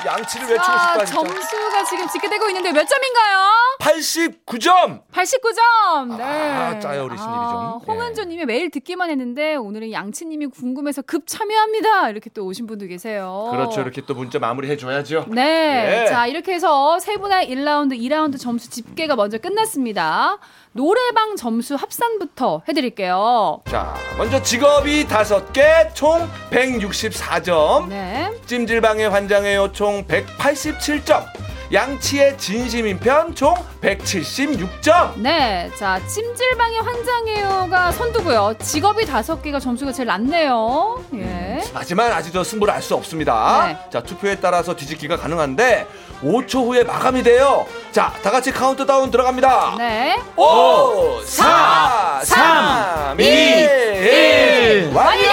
양치를 0.06 0.48
외치고 0.48 0.64
자, 0.64 0.80
싶다, 0.80 1.06
진짜. 1.06 1.22
점수가 1.22 1.84
지금 1.90 2.08
집계되고 2.10 2.48
있는데 2.50 2.72
몇 2.72 2.88
점인가요? 2.88 3.75
89점! 3.86 5.02
89점. 5.12 6.18
네. 6.18 6.24
아, 6.24 6.80
짜요, 6.80 7.06
우리 7.06 7.16
신입이 7.16 7.34
아, 7.36 7.80
좀. 7.86 7.88
홍은주님이 7.88 8.46
매일 8.46 8.72
듣기만 8.72 9.12
했는데 9.12 9.56
오늘은 9.56 9.92
양치님이 9.92 10.48
궁금해서 10.48 11.04
급 11.04 11.28
참여합니다. 11.28 12.10
이렇게 12.10 12.32
또 12.32 12.46
오신 12.46 12.66
분도 12.66 12.88
계세요. 12.88 13.48
그렇죠. 13.52 13.82
이렇게 13.82 14.02
또 14.02 14.16
문자 14.16 14.40
마무리 14.40 14.70
해줘야죠. 14.72 15.26
네. 15.30 16.02
예. 16.04 16.10
자, 16.10 16.26
이렇게 16.26 16.54
해서 16.54 16.98
세 17.00 17.18
분의 17.18 17.48
1라운드, 17.48 17.96
2라운드 18.00 18.40
점수 18.40 18.72
집계가 18.72 19.16
먼저 19.16 19.38
끝났습니다. 19.38 20.40
노래방 20.72 21.36
점수 21.36 21.76
합산부터 21.76 22.64
해드릴게요. 22.68 23.62
자, 23.68 23.94
먼저 24.18 24.42
직업이 24.42 25.08
다섯 25.08 25.54
개, 25.54 25.62
총 25.94 26.28
164점. 26.50 27.88
네. 27.90 28.32
찜질방의 28.48 29.10
환장해요, 29.10 29.72
총 29.74 30.06
187점. 30.08 31.55
양치의 31.74 32.38
진심인 32.38 33.00
편, 33.00 33.34
총 33.34 33.54
176점. 33.82 35.14
네. 35.18 35.70
자, 35.78 36.00
찜질방의 36.08 36.80
환장해요가 36.82 37.92
선두고요. 37.92 38.54
직업이 38.62 39.06
다섯 39.06 39.42
개가 39.42 39.60
점수가 39.60 39.92
제일 39.92 40.08
낮네요. 40.08 41.04
예. 41.16 41.62
하지만 41.74 42.12
아직도 42.12 42.44
승부를 42.44 42.74
알 42.74 42.82
수 42.82 42.94
없습니다. 42.96 43.68
네. 43.68 43.78
자, 43.92 44.02
투표에 44.04 44.36
따라서 44.36 44.76
뒤집기가 44.76 45.18
가능한데 45.18 45.88
5초 46.22 46.68
후에 46.68 46.84
마감이 46.84 47.24
돼요. 47.24 47.66
자, 47.92 48.14
다 48.22 48.30
같이 48.30 48.52
카운트다운 48.52 49.10
들어갑니다. 49.10 49.76
네. 49.80 50.22
5, 50.36 51.22
4, 51.26 52.22
3, 52.24 53.20
2, 53.20 53.24
1. 53.24 54.92
완료! 54.94 55.26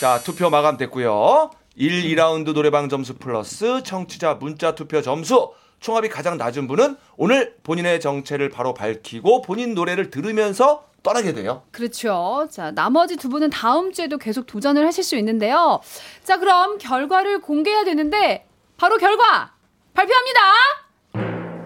자, 0.00 0.20
투표 0.24 0.50
마감됐고요. 0.50 1.50
1, 1.76 2.02
2라운드 2.02 2.52
노래방 2.52 2.88
점수 2.88 3.14
플러스 3.14 3.82
청취자 3.82 4.34
문자 4.34 4.74
투표 4.74 5.00
점수 5.00 5.52
총합이 5.80 6.08
가장 6.08 6.36
낮은 6.36 6.68
분은 6.68 6.96
오늘 7.16 7.56
본인의 7.62 8.00
정체를 8.00 8.50
바로 8.50 8.74
밝히고 8.74 9.42
본인 9.42 9.74
노래를 9.74 10.10
들으면서 10.10 10.84
떠나게 11.02 11.32
돼요. 11.32 11.62
그렇죠. 11.72 12.46
자, 12.50 12.70
나머지 12.70 13.16
두 13.16 13.28
분은 13.28 13.50
다음 13.50 13.92
주에도 13.92 14.18
계속 14.18 14.46
도전을 14.46 14.86
하실 14.86 15.02
수 15.02 15.16
있는데요. 15.16 15.80
자, 16.22 16.38
그럼 16.38 16.78
결과를 16.78 17.40
공개해야 17.40 17.84
되는데 17.84 18.46
바로 18.76 18.98
결과 18.98 19.52
발표합니다. 19.94 20.40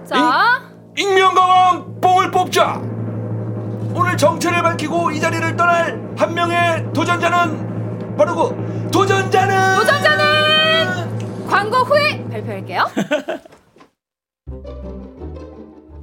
자, 0.08 0.62
익 0.96 1.12
명가왕 1.12 2.00
뽕을 2.00 2.30
뽑자. 2.30 2.80
오늘 3.94 4.16
정체를 4.16 4.62
밝히고 4.62 5.10
이 5.10 5.20
자리를 5.20 5.56
떠날 5.56 6.14
한 6.16 6.32
명의 6.32 6.90
도전자는 6.94 7.65
바로 8.16 8.34
그 8.34 8.88
도전자는 8.90 9.76
도전자는 9.76 11.46
광고 11.46 11.76
후에 11.78 12.24
발표할게요. 12.28 12.86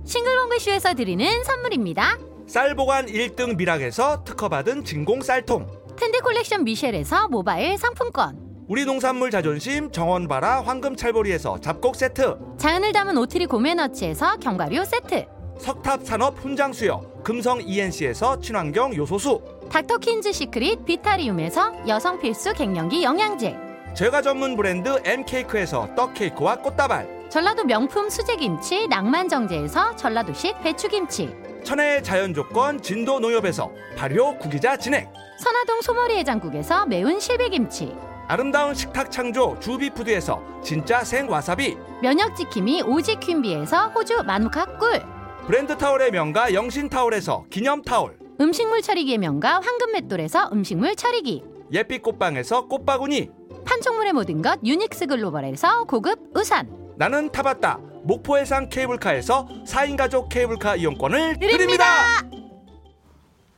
싱글벙글쇼에서 0.06 0.94
드리는 0.94 1.26
선물입니다. 1.44 2.20
쌀 2.46 2.76
보관 2.76 3.08
1등 3.08 3.56
미락에서 3.56 4.24
특허받은 4.24 4.84
진공 4.84 5.22
쌀통. 5.22 5.66
텐데 5.98 6.20
콜렉션 6.20 6.64
미셸에서 6.66 7.30
모바일 7.30 7.78
상품권. 7.78 8.38
우리 8.68 8.86
농산물 8.86 9.32
자존심 9.32 9.92
정원바라 9.92 10.62
황금 10.62 10.96
찰보리에서 10.96 11.60
잡곡 11.62 11.96
세트. 11.96 12.38
자연을 12.58 12.92
담은 12.92 13.18
오트리 13.18 13.46
고메너치에서 13.48 14.38
견과류 14.38 14.86
세트. 14.86 15.26
석탑 15.60 16.06
산업 16.06 16.38
훈장 16.40 16.74
수여 16.74 17.02
금성 17.24 17.62
ENC에서 17.62 18.40
친환경 18.40 18.96
요소수. 18.96 19.42
닥터킨즈 19.74 20.34
시크릿 20.34 20.86
비타리움에서 20.86 21.74
여성 21.88 22.20
필수 22.20 22.54
갱년기 22.54 23.02
영양제. 23.02 23.56
제과 23.96 24.22
전문 24.22 24.56
브랜드 24.56 25.02
M케이크에서 25.04 25.96
떡케이크와 25.96 26.58
꽃다발. 26.58 27.26
전라도 27.30 27.64
명품 27.64 28.08
수제김치 28.08 28.88
낭만정제에서 28.88 29.96
전라도식 29.96 30.62
배추김치. 30.62 31.36
천혜의 31.64 32.04
자연 32.04 32.36
조건 32.36 32.80
진도 32.84 33.20
농협에서 33.20 33.72
발효 33.98 34.38
구기자 34.38 34.78
진액. 34.78 35.12
선화동 35.40 35.82
소머리 35.82 36.18
해장국에서 36.18 36.86
매운 36.86 37.20
실비김치. 37.20 37.96
아름다운 38.28 38.76
식탁 38.76 39.12
창조 39.12 39.60
주비푸드에서 39.60 40.40
진짜 40.64 41.04
생와사비. 41.04 41.76
면역 42.00 42.36
지킴이 42.36 42.84
오지 42.84 43.16
퀸비에서 43.16 43.88
호주 43.88 44.22
마누카 44.24 44.78
꿀. 44.78 45.02
브랜드 45.48 45.76
타올의 45.76 46.12
명가 46.12 46.54
영신 46.54 46.90
타올에서 46.90 47.46
기념 47.50 47.82
타올. 47.82 48.22
음식물 48.44 48.82
처리기의 48.82 49.20
명가 49.20 49.62
황금맷돌에서 49.62 50.50
음식물 50.52 50.96
처리기. 50.98 51.44
예빛 51.72 52.04
꽃방에서 52.04 52.68
꽃바구니. 52.68 53.30
판촉물의 53.66 54.12
모든 54.12 54.42
것 54.42 54.60
유닉스 54.66 55.08
글로벌에서 55.08 55.86
고급 55.86 56.20
우산. 56.36 56.70
나는 56.98 57.32
타봤다. 57.32 57.80
목포 58.04 58.38
해상 58.38 58.68
케이블카에서 58.68 59.48
4인 59.66 59.96
가족 59.96 60.28
케이블카 60.28 60.76
이용권을 60.76 61.40
드립니다. 61.40 61.86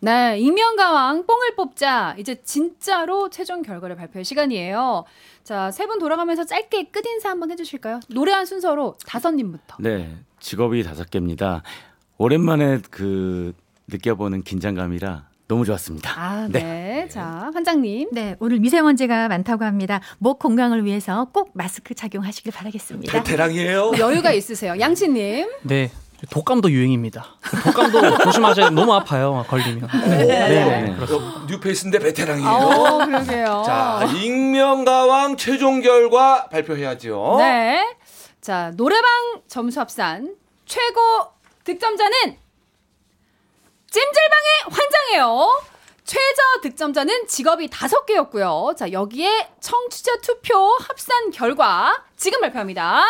네, 0.01 0.37
익명가왕 0.37 1.25
뽕을 1.25 1.55
뽑자. 1.55 2.13
이제 2.19 2.39
진짜로 2.43 3.31
최종 3.31 3.63
결과를 3.63 3.95
발표할 3.95 4.23
시간이에요. 4.23 5.03
자, 5.43 5.71
세 5.71 5.87
분 5.87 5.97
돌아가면서 5.97 6.43
짧게 6.45 6.89
끝인사 6.91 7.29
한번 7.31 7.49
해주실까요? 7.49 8.01
노래한 8.09 8.45
순서로 8.45 8.97
다섯님부터. 9.07 9.77
네, 9.79 10.15
직업이 10.39 10.83
다섯 10.83 11.09
개입니다. 11.09 11.63
오랜만에 12.19 12.81
그 12.91 13.53
느껴보는 13.87 14.43
긴장감이라 14.43 15.29
너무 15.47 15.63
좋았습니다. 15.63 16.11
아, 16.19 16.47
네. 16.49 17.07
자, 17.09 17.51
환장님. 17.53 18.09
네, 18.11 18.35
오늘 18.39 18.59
미세먼지가 18.59 19.27
많다고 19.27 19.63
합니다. 19.63 19.99
목 20.17 20.39
건강을 20.39 20.85
위해서 20.85 21.27
꼭 21.31 21.51
마스크 21.53 21.93
착용하시길 21.93 22.51
바라겠습니다. 22.51 23.11
베테랑이에요. 23.13 23.91
여유가 23.99 24.31
있으세요. 24.31 24.79
양치님. 24.79 25.47
네. 25.63 25.91
독감도 26.31 26.71
유행입니다. 26.71 27.23
독감도 27.65 28.17
조심하셔야 28.25 28.71
너무 28.71 28.91
아파요. 28.95 29.45
걸리면. 29.47 29.87
네. 30.07 30.25
네. 30.25 30.95
어, 31.13 31.45
뉴페이스인데 31.47 31.99
베테랑이에요. 31.99 32.49
어, 32.49 33.05
그러게요. 33.05 33.61
자, 33.67 34.09
익명가왕 34.15 35.37
최종 35.37 35.81
결과 35.81 36.47
발표해야죠. 36.49 37.35
네. 37.37 37.95
자, 38.41 38.71
노래방 38.75 39.05
점수 39.47 39.79
합산 39.79 40.35
최고 40.65 40.99
득점자는 41.65 42.37
찜질방의 43.95 44.47
환장해요. 44.71 45.63
최저 46.03 46.41
득점자는 46.63 47.27
직업이 47.27 47.69
다섯 47.69 48.05
개였고요. 48.05 48.73
자, 48.77 48.91
여기에 48.91 49.47
청취자 49.61 50.17
투표 50.21 50.75
합산 50.85 51.31
결과 51.31 52.03
지금 52.17 52.41
발표합니다. 52.41 53.05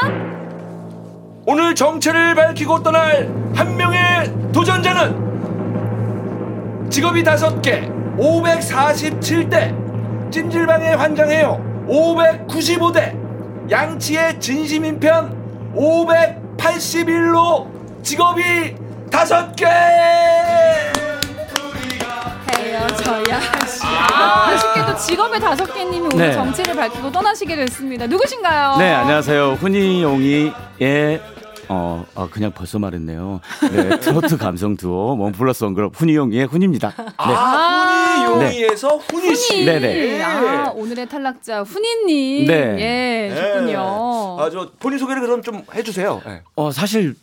오늘 1.47 1.73
정체를 1.73 2.35
밝히고 2.35 2.83
떠날 2.83 3.33
한 3.55 3.75
명의 3.75 3.99
도전자는 4.51 5.25
직업이 6.91 7.23
다섯 7.23 7.63
개 7.63 7.89
547대 8.19 10.31
찜질방에 10.31 10.93
환장해요 10.93 11.87
595대 11.89 13.71
양치의 13.71 14.39
진심인 14.39 14.99
편 14.99 15.33
581로 15.75 18.03
직업이 18.03 18.84
다섯 19.11 19.55
개 19.55 19.65
헤어져야 22.51 23.39
아, 24.13 24.49
아쉽게도 24.49 24.97
직업의 24.97 25.39
다섯 25.39 25.65
개님이 25.73 26.07
오늘 26.13 26.27
네. 26.29 26.33
정체를 26.33 26.75
밝히고 26.75 27.11
떠나시게 27.11 27.55
됐습니다. 27.55 28.07
누구신가요? 28.07 28.77
네, 28.77 28.93
안녕하세요. 28.93 29.53
훈이용이의 29.59 31.21
어, 31.67 32.05
아, 32.13 32.27
그냥 32.31 32.51
벌써 32.51 32.77
말했네요. 32.77 33.41
네, 33.71 33.97
트로트 33.99 34.37
감성 34.37 34.77
두오 34.77 35.17
원 35.17 35.31
플러스 35.31 35.63
원 35.63 35.73
그룹 35.73 35.95
훈이용이의 35.95 36.45
훈입니다. 36.45 36.93
네. 36.97 37.05
아, 37.17 38.25
훈이용이에서 38.27 38.97
훈이 38.97 39.35
씨. 39.35 39.53
훈이. 39.53 39.65
네네. 39.65 40.21
아, 40.23 40.71
오늘의 40.75 41.09
탈락자 41.09 41.63
훈이님. 41.63 42.47
네. 42.47 43.31
예, 43.31 43.35
좋군요. 43.35 44.37
아, 44.39 44.49
저 44.51 44.69
본인 44.79 44.99
소개를 44.99 45.21
그럼 45.21 45.41
좀 45.41 45.63
해주세요. 45.73 46.21
네. 46.25 46.41
어, 46.55 46.71
사실 46.71 47.15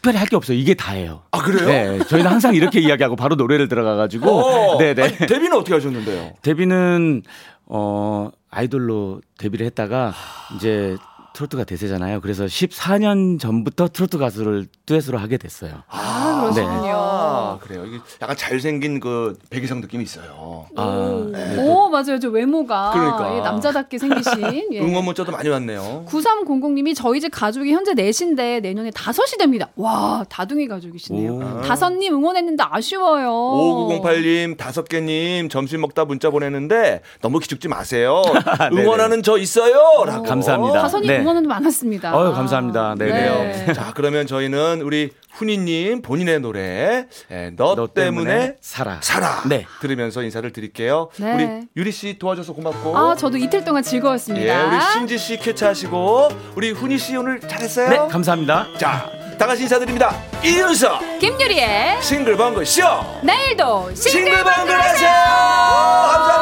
특별히 0.00 0.16
할 0.18 0.28
게 0.28 0.36
없어요. 0.36 0.56
이게 0.56 0.72
다예요. 0.72 1.22
아, 1.30 1.42
그래요? 1.42 1.66
네, 1.66 1.98
저희는 2.04 2.30
항상 2.30 2.54
이렇게 2.54 2.80
이야기하고 2.80 3.16
바로 3.16 3.34
노래를 3.36 3.68
들어가가지고. 3.68 4.30
어, 4.30 4.78
네네. 4.78 5.02
아니, 5.02 5.16
데뷔는 5.18 5.52
어떻게 5.52 5.74
하셨는데요? 5.74 6.32
데뷔는 6.40 7.22
어 7.66 8.30
아이돌로 8.50 9.20
데뷔를 9.38 9.66
했다가 9.66 10.14
이제 10.56 10.96
트로트가 11.34 11.64
대세잖아요. 11.64 12.20
그래서 12.22 12.44
14년 12.46 13.38
전부터 13.38 13.88
트로트 13.88 14.16
가수를 14.18 14.66
듀엣으로 14.86 15.18
하게 15.18 15.36
됐어요. 15.36 15.82
아, 15.88 16.40
그러시군요. 16.42 16.80
아, 17.52 17.58
그래요. 17.58 17.84
이게 17.86 17.98
약간 18.22 18.36
잘생긴 18.36 19.00
그 19.00 19.36
백이성 19.50 19.80
느낌이 19.80 20.02
있어요. 20.04 20.66
아, 20.76 21.28
네. 21.32 21.56
오, 21.58 21.88
맞아요. 21.88 22.18
저 22.20 22.28
외모가 22.28 22.90
그러니까. 22.92 23.36
예, 23.36 23.40
남자답게 23.40 23.98
생기신. 23.98 24.30
예. 24.72 24.80
응원 24.80 25.04
문자도 25.04 25.32
많이 25.32 25.48
왔네요. 25.48 26.04
9300님이 26.08 26.94
저희 26.96 27.20
집 27.20 27.30
가족이 27.30 27.72
현재 27.72 27.94
넷인데 27.94 28.60
내년에 28.60 28.90
다섯이 28.90 29.38
됩니다. 29.38 29.68
와, 29.76 30.24
다둥이 30.28 30.68
가족이시네요. 30.68 31.32
오. 31.34 31.60
다섯님 31.62 32.14
응원했는데 32.14 32.64
아쉬워요. 32.68 33.30
5908님, 33.30 34.56
다섯 34.56 34.88
개님 34.88 35.48
점심 35.48 35.80
먹다 35.80 36.04
문자 36.04 36.30
보내는데 36.30 37.02
너무 37.20 37.38
기죽지 37.38 37.68
마세요. 37.68 38.22
네네. 38.70 38.82
응원하는 38.82 39.22
저 39.22 39.36
있어요. 39.38 40.04
라고. 40.06 40.22
감사합니다. 40.22 40.82
다섯님 40.82 41.06
네. 41.08 41.18
응원은 41.20 41.46
많았습니다. 41.46 42.16
어유 42.16 42.32
감사합니다. 42.32 42.94
네, 42.98 43.06
그래요. 43.06 43.34
네. 43.66 43.72
자, 43.72 43.92
그러면 43.94 44.26
저희는 44.26 44.82
우리 44.82 45.10
훈이님 45.32 46.02
본인의 46.02 46.40
노래, 46.40 47.06
예, 47.40 47.50
너, 47.56 47.74
너 47.74 47.86
때문에, 47.86 48.30
때문에 48.30 48.56
살아. 48.60 48.98
살아. 49.00 49.42
네. 49.46 49.66
들으면서 49.80 50.22
인사를 50.22 50.50
드릴게요. 50.52 51.08
네. 51.16 51.32
우리 51.34 51.68
유리 51.76 51.92
씨 51.92 52.18
도와줘서 52.18 52.52
고맙고. 52.52 52.96
아, 52.96 53.16
저도 53.16 53.36
이틀 53.38 53.64
동안 53.64 53.82
즐거웠습니다. 53.82 54.46
예, 54.46 54.62
우리 54.64 54.80
신지 54.92 55.18
씨 55.18 55.38
쾌차하시고, 55.38 56.28
우리 56.56 56.72
훈이 56.72 56.98
씨 56.98 57.16
오늘 57.16 57.40
잘했어요. 57.40 57.88
네, 57.88 57.96
감사합니다. 58.10 58.66
자, 58.78 59.10
다 59.38 59.46
같이 59.46 59.62
인사드립니다. 59.62 60.14
이윤석 60.44 61.18
김유리의 61.18 62.02
싱글벙글 62.02 62.66
쇼. 62.66 62.82
내일도 63.22 63.94
싱글벙글 63.94 64.80
하세요. 64.80 65.10
감사합니다. 65.10 66.39